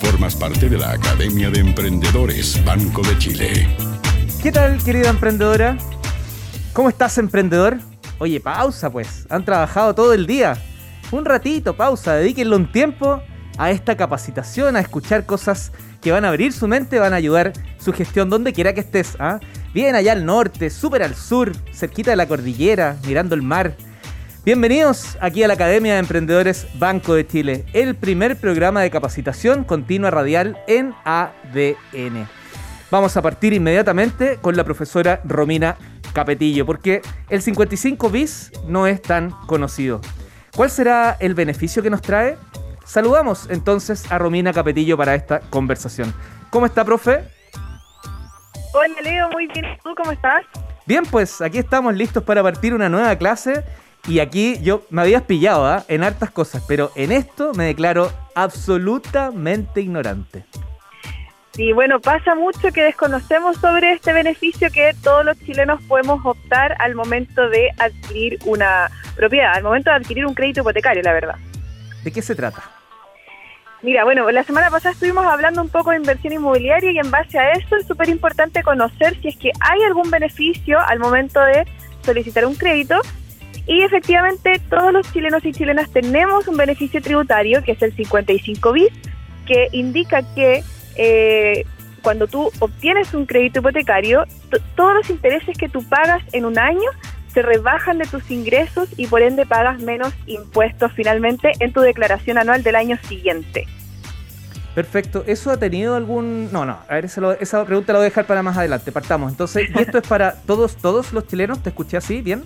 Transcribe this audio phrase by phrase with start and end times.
[0.00, 3.68] Formas parte de la Academia de Emprendedores Banco de Chile.
[4.42, 5.76] ¿Qué tal, querida emprendedora?
[6.72, 7.76] ¿Cómo estás, emprendedor?
[8.18, 9.26] Oye, pausa pues.
[9.28, 10.56] Han trabajado todo el día.
[11.10, 12.14] Un ratito, pausa.
[12.14, 13.20] Dedíquenlo un tiempo
[13.58, 17.52] a esta capacitación, a escuchar cosas que van a abrir su mente, van a ayudar
[17.78, 19.16] su gestión donde quiera que estés.
[19.18, 19.38] ¿ah?
[19.74, 23.76] Bien allá al norte, súper al sur, cerquita de la cordillera, mirando el mar.
[24.42, 29.64] Bienvenidos aquí a la Academia de Emprendedores Banco de Chile, el primer programa de capacitación
[29.64, 32.26] continua radial en ADN.
[32.90, 35.76] Vamos a partir inmediatamente con la profesora Romina
[36.14, 40.00] Capetillo, porque el 55 bis no es tan conocido.
[40.56, 42.38] ¿Cuál será el beneficio que nos trae?
[42.86, 46.14] Saludamos entonces a Romina Capetillo para esta conversación.
[46.48, 47.24] ¿Cómo está, profe?
[48.72, 49.66] Hola, Leo, muy bien.
[49.84, 50.44] ¿Tú cómo estás?
[50.86, 53.64] Bien, pues aquí estamos listos para partir una nueva clase.
[54.08, 55.84] Y aquí yo me habías pillado ¿ah?
[55.88, 60.44] en hartas cosas, pero en esto me declaro absolutamente ignorante.
[61.52, 66.76] Sí, bueno, pasa mucho que desconocemos sobre este beneficio que todos los chilenos podemos optar
[66.78, 71.34] al momento de adquirir una propiedad, al momento de adquirir un crédito hipotecario, la verdad.
[72.04, 72.62] ¿De qué se trata?
[73.82, 77.38] Mira, bueno, la semana pasada estuvimos hablando un poco de inversión inmobiliaria y en base
[77.38, 81.66] a eso es súper importante conocer si es que hay algún beneficio al momento de
[82.02, 83.00] solicitar un crédito.
[83.70, 88.72] Y efectivamente todos los chilenos y chilenas tenemos un beneficio tributario que es el 55
[88.72, 88.90] bis,
[89.46, 90.64] que indica que
[90.96, 91.64] eh,
[92.02, 94.24] cuando tú obtienes un crédito hipotecario,
[94.74, 96.90] todos los intereses que tú pagas en un año
[97.32, 102.38] se rebajan de tus ingresos y por ende pagas menos impuestos finalmente en tu declaración
[102.38, 103.68] anual del año siguiente.
[104.74, 105.22] Perfecto.
[105.28, 106.52] ¿Eso ha tenido algún...?
[106.52, 106.80] No, no.
[106.88, 108.90] A ver, esa, pregunta la voy a dejar para más adelante.
[108.90, 109.30] Partamos.
[109.30, 111.62] Entonces, ¿y esto es para todos, todos los chilenos?
[111.62, 112.20] ¿Te escuché así?
[112.20, 112.42] ¿Bien?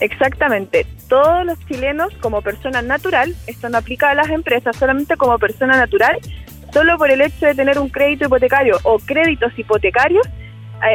[0.00, 0.86] Exactamente.
[1.08, 5.76] Todos los chilenos como persona natural, esto no aplica a las empresas, solamente como persona
[5.76, 6.18] natural,
[6.72, 10.26] solo por el hecho de tener un crédito hipotecario o créditos hipotecarios,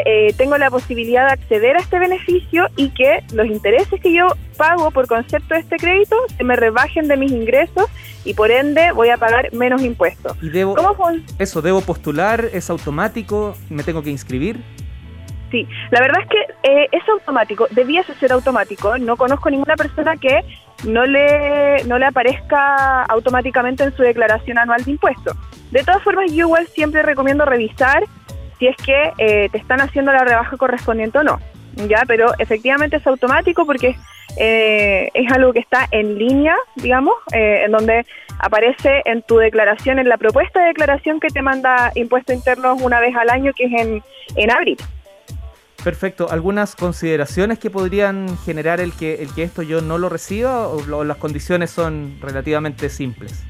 [0.05, 4.27] eh, tengo la posibilidad de acceder a este beneficio y que los intereses que yo
[4.57, 7.85] pago por concepto de este crédito se me rebajen de mis ingresos
[8.23, 10.35] y por ende voy a pagar menos impuestos.
[10.41, 10.75] ¿Y debo,
[11.37, 12.49] eso, debo postular?
[12.51, 13.55] ¿Es automático?
[13.69, 14.63] ¿Me tengo que inscribir?
[15.55, 18.97] Sí, la verdad es que eh, es automático, debiese ser automático.
[18.97, 20.43] No conozco ninguna persona que
[20.83, 25.33] no le, no le aparezca automáticamente en su declaración anual de impuestos.
[25.71, 28.03] De todas formas, yo igual siempre recomiendo revisar
[28.59, 31.39] si es que eh, te están haciendo la rebaja correspondiente o no.
[31.87, 33.95] Ya, pero efectivamente es automático porque
[34.35, 38.05] eh, es algo que está en línea, digamos, eh, en donde
[38.39, 42.99] aparece en tu declaración, en la propuesta de declaración que te manda Impuestos Internos una
[42.99, 44.03] vez al año, que es en,
[44.35, 44.77] en abril.
[45.85, 46.31] Perfecto.
[46.31, 51.03] ¿Algunas consideraciones que podrían generar el que, el que esto yo no lo reciba o
[51.03, 53.45] las condiciones son relativamente simples?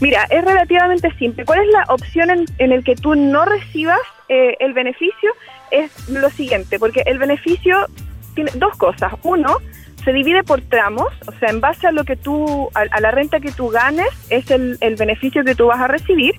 [0.00, 1.44] Mira, es relativamente simple.
[1.44, 5.30] ¿Cuál es la opción en, en el que tú no recibas eh, el beneficio?
[5.70, 7.86] Es lo siguiente, porque el beneficio
[8.34, 9.12] tiene dos cosas.
[9.22, 9.58] Uno,
[10.04, 13.38] se divide por tramos, o sea, en base a lo que tú, a, la renta
[13.38, 16.34] que tú ganes, es el, el, beneficio que tú vas a recibir.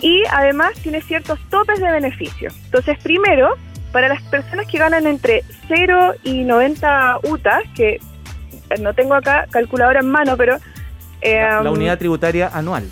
[0.00, 2.48] Y además tiene ciertos topes de beneficio.
[2.64, 3.58] Entonces, primero,
[3.92, 8.00] para las personas que ganan entre 0 y 90 UTAs, que
[8.80, 10.58] no tengo acá calculadora en mano, pero
[11.22, 12.88] la, em, unidad tributaria anual.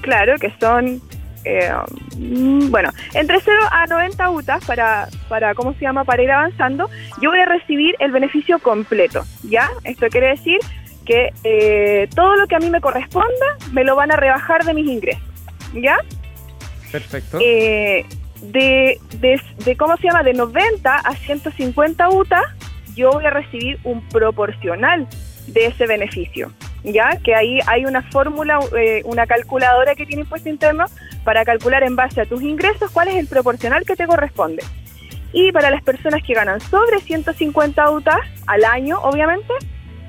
[0.00, 1.00] Claro, que son,
[1.44, 1.72] eh,
[2.16, 6.88] bueno, entre 0 a 90 UTAs para, para, ¿cómo se llama?, para ir avanzando,
[7.20, 9.70] yo voy a recibir el beneficio completo, ¿ya?
[9.84, 10.58] Esto quiere decir
[11.04, 14.74] que eh, todo lo que a mí me corresponda me lo van a rebajar de
[14.74, 15.22] mis ingresos,
[15.72, 15.96] ¿ya?
[16.92, 17.38] Perfecto.
[17.40, 18.04] Eh,
[18.42, 22.44] de, de, ¿cómo se llama?, de 90 a 150 UTAs,
[22.94, 25.06] yo voy a recibir un proporcional
[25.46, 26.52] de ese beneficio
[26.84, 30.86] ya que ahí hay una fórmula, eh, una calculadora que tiene impuesto interno
[31.24, 34.62] para calcular en base a tus ingresos cuál es el proporcional que te corresponde.
[35.32, 38.16] Y para las personas que ganan sobre 150 UTAs
[38.46, 39.52] al año, obviamente,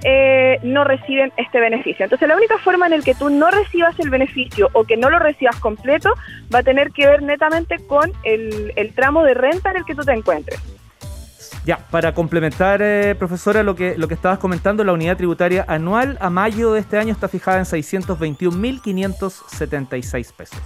[0.04, 2.06] eh, no reciben este beneficio.
[2.06, 5.10] Entonces la única forma en el que tú no recibas el beneficio o que no
[5.10, 6.14] lo recibas completo
[6.54, 9.96] va a tener que ver netamente con el, el tramo de renta en el que
[9.96, 10.60] tú te encuentres.
[11.66, 16.18] Ya, para complementar, eh, profesora, lo que, lo que estabas comentando, la unidad tributaria anual
[16.22, 20.62] a mayo de este año está fijada en 621.576 pesos.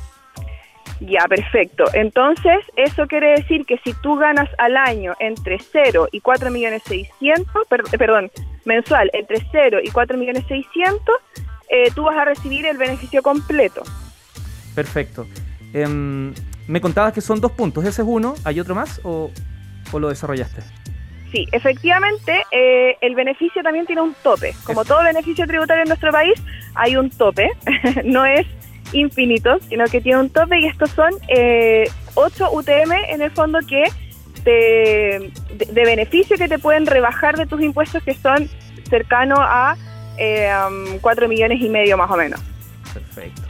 [1.00, 1.86] Ya, perfecto.
[1.94, 6.84] Entonces, eso quiere decir que si tú ganas al año entre 0 y 4 millones
[6.86, 7.68] 600,
[7.98, 8.31] perdón,
[8.65, 11.15] mensual, entre 0 y 4 millones 600,
[11.69, 13.83] eh, tú vas a recibir el beneficio completo.
[14.75, 15.27] Perfecto.
[15.74, 16.33] Em,
[16.68, 17.83] me contabas que son dos puntos.
[17.86, 18.36] ¿Ese es uno?
[18.44, 19.31] ¿Hay otro más o,
[19.92, 20.62] o lo desarrollaste?
[21.31, 24.54] Sí, efectivamente, eh, el beneficio también tiene un tope.
[24.65, 26.33] Como todo beneficio tributario en nuestro país,
[26.75, 27.50] hay un tope.
[28.04, 28.45] no es
[28.94, 33.60] infinitos, sino que tiene un tope y estos son eh, 8 UTM en el fondo
[33.68, 33.86] que
[34.44, 35.31] de,
[35.74, 38.50] beneficio que te pueden rebajar de tus impuestos que son
[38.90, 39.75] cercanos a
[40.18, 40.51] eh,
[41.01, 42.40] 4 millones y medio más o menos.
[42.94, 43.42] Perfecto.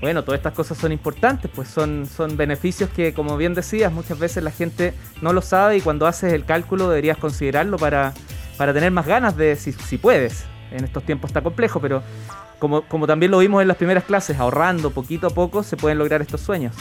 [0.00, 4.18] Bueno, todas estas cosas son importantes, pues son, son beneficios que, como bien decías, muchas
[4.18, 4.92] veces la gente
[5.22, 8.12] no lo sabe y cuando haces el cálculo deberías considerarlo para,
[8.58, 10.44] para tener más ganas de, si, si puedes.
[10.70, 12.02] En estos tiempos está complejo, pero
[12.58, 15.98] como, como también lo vimos en las primeras clases, ahorrando poquito a poco se pueden
[15.98, 16.74] lograr estos sueños.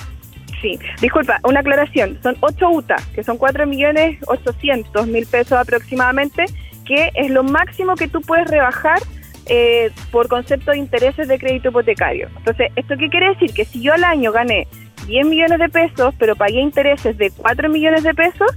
[0.65, 2.17] Sí, disculpa, una aclaración.
[2.23, 6.45] Son 8 UTA, que son 4 millones 800 mil pesos aproximadamente,
[6.87, 8.97] que es lo máximo que tú puedes rebajar
[9.45, 12.29] eh, por concepto de intereses de crédito hipotecario.
[12.35, 13.53] Entonces, ¿esto qué quiere decir?
[13.53, 14.67] Que si yo al año gané
[15.05, 18.49] 10 millones de pesos, pero pagué intereses de 4 millones de pesos,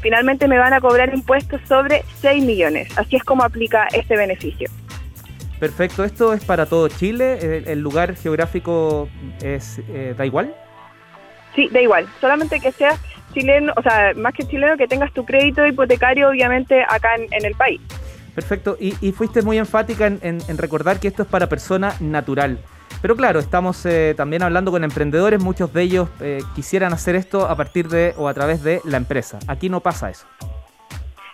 [0.00, 2.96] finalmente me van a cobrar impuestos sobre 6 millones.
[2.96, 4.70] Así es como aplica este beneficio.
[5.58, 7.64] Perfecto, ¿esto es para todo Chile?
[7.66, 9.08] ¿El, lugar geográfico
[9.42, 10.54] es, eh, da igual?
[11.54, 12.98] Sí, da igual, solamente que seas
[13.32, 17.54] chileno, o sea, más que chileno, que tengas tu crédito hipotecario obviamente acá en, el
[17.54, 17.80] país.
[18.34, 22.58] Perfecto, y, fuiste muy enfática en, recordar que esto es para persona natural.
[23.02, 27.48] Pero claro, estamos eh, también hablando con emprendedores, muchos de ellos eh, quisieran hacer esto
[27.48, 29.38] a partir de o a través de la empresa.
[29.46, 30.26] Aquí no pasa eso.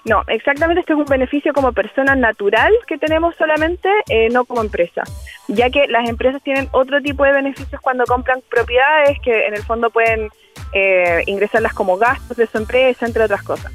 [0.05, 4.61] No, exactamente, esto es un beneficio como persona natural que tenemos solamente, eh, no como
[4.61, 5.03] empresa,
[5.49, 9.63] ya que las empresas tienen otro tipo de beneficios cuando compran propiedades que en el
[9.63, 10.29] fondo pueden
[10.75, 13.73] eh, ingresarlas como gastos de su empresa, entre otras cosas.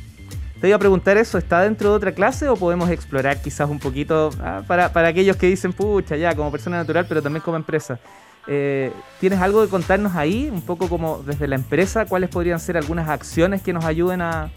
[0.61, 3.79] Te iba a preguntar eso, ¿está dentro de otra clase o podemos explorar quizás un
[3.79, 7.57] poquito ah, para, para aquellos que dicen, pucha, ya, como persona natural, pero también como
[7.57, 7.99] empresa?
[8.45, 12.77] Eh, ¿Tienes algo que contarnos ahí, un poco como desde la empresa, cuáles podrían ser
[12.77, 14.51] algunas acciones que nos ayuden a,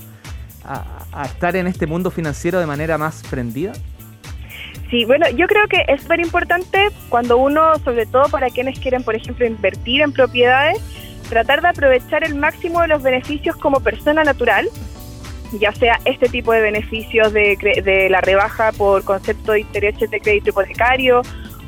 [0.64, 3.72] a, estar en este mundo financiero de manera más prendida?
[4.90, 9.02] Sí, bueno, yo creo que es súper importante cuando uno, sobre todo para quienes quieren,
[9.02, 10.78] por ejemplo, invertir en propiedades,
[11.28, 14.68] tratar de aprovechar el máximo de los beneficios como persona natural,
[15.58, 20.20] ya sea este tipo de beneficios de, de la rebaja por concepto de intereses de
[20.20, 21.22] crédito hipotecario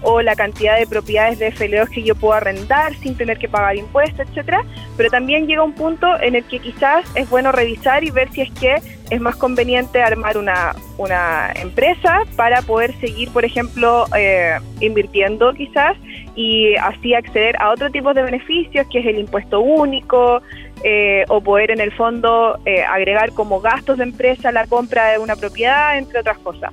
[0.05, 3.77] o la cantidad de propiedades de FLOs que yo puedo arrendar sin tener que pagar
[3.77, 4.65] impuestos, etcétera,
[4.97, 8.43] pero también llega un punto en el que quizás es bueno revisar y ver si
[8.43, 8.77] es que
[9.11, 15.97] es más conveniente armar una, una empresa para poder seguir, por ejemplo, eh, invirtiendo quizás
[16.35, 20.43] y así acceder a otro tipo de beneficios, que es el impuesto único,
[20.83, 25.19] eh, o poder en el fondo eh, agregar como gastos de empresa la compra de
[25.19, 26.73] una propiedad, entre otras cosas.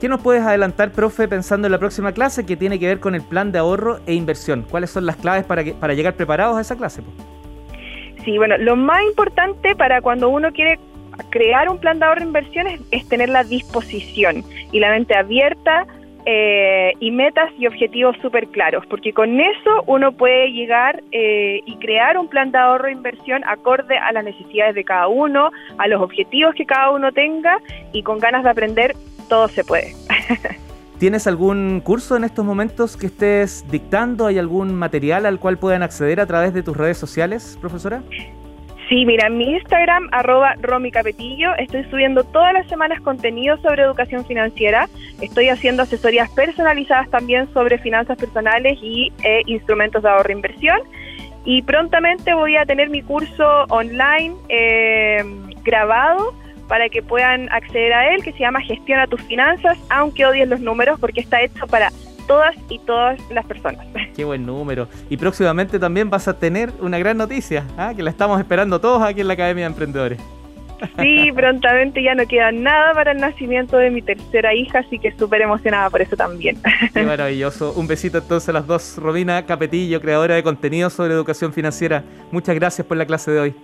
[0.00, 3.14] ¿Qué nos puedes adelantar, profe, pensando en la próxima clase que tiene que ver con
[3.14, 4.66] el plan de ahorro e inversión?
[4.70, 7.02] ¿Cuáles son las claves para, que, para llegar preparados a esa clase?
[8.22, 10.78] Sí, bueno, lo más importante para cuando uno quiere
[11.30, 15.86] crear un plan de ahorro e inversión es, tener la disposición y la mente abierta
[16.26, 21.76] eh, y metas y objetivos súper claros, porque con eso uno puede llegar eh, y
[21.76, 25.88] crear un plan de ahorro e inversión acorde a las necesidades de cada uno, a
[25.88, 27.60] los objetivos que cada uno tenga
[27.92, 28.94] y con ganas de aprender
[29.28, 29.94] todo se puede.
[30.98, 34.26] ¿Tienes algún curso en estos momentos que estés dictando?
[34.26, 38.02] ¿Hay algún material al cual puedan acceder a través de tus redes sociales, profesora?
[38.88, 43.82] Sí, mira, en mi Instagram, arroba Romy Capetillo, estoy subiendo todas las semanas contenido sobre
[43.82, 44.88] educación financiera.
[45.20, 50.78] Estoy haciendo asesorías personalizadas también sobre finanzas personales y eh, instrumentos de ahorro e inversión.
[51.44, 55.22] Y prontamente voy a tener mi curso online eh,
[55.64, 56.32] grabado
[56.68, 60.60] para que puedan acceder a él, que se llama Gestiona tus finanzas, aunque odies los
[60.60, 61.90] números, porque está hecho para
[62.26, 63.86] todas y todas las personas.
[64.16, 64.88] Qué buen número.
[65.08, 67.92] Y próximamente también vas a tener una gran noticia, ¿ah?
[67.94, 70.20] que la estamos esperando todos aquí en la Academia de Emprendedores.
[71.00, 75.10] Sí, prontamente ya no queda nada para el nacimiento de mi tercera hija, así que
[75.12, 76.58] súper emocionada por eso también.
[76.94, 77.72] Qué maravilloso.
[77.72, 78.96] Un besito entonces a las dos.
[78.98, 82.04] Robina Capetillo, creadora de contenido sobre educación financiera.
[82.30, 83.54] Muchas gracias por la clase de hoy.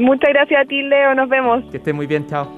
[0.00, 1.14] Muchas gracias a ti, Leo.
[1.14, 1.62] Nos vemos.
[1.70, 2.26] Que estés muy bien.
[2.26, 2.48] Chao.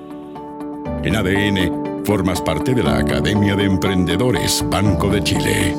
[1.02, 5.74] En ADN, formas parte de la Academia de Emprendedores Banco de Chile.